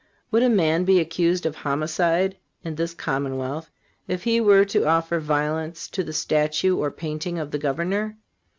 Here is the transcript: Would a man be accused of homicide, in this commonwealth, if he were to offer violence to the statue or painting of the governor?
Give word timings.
Would 0.31 0.41
a 0.41 0.49
man 0.49 0.83
be 0.83 0.99
accused 0.99 1.45
of 1.45 1.57
homicide, 1.57 2.35
in 2.63 2.73
this 2.73 2.95
commonwealth, 2.95 3.69
if 4.07 4.23
he 4.23 4.41
were 4.41 4.65
to 4.65 4.87
offer 4.87 5.19
violence 5.19 5.87
to 5.89 6.03
the 6.03 6.11
statue 6.11 6.75
or 6.75 6.89
painting 6.89 7.37
of 7.37 7.51
the 7.51 7.59
governor? 7.59 8.17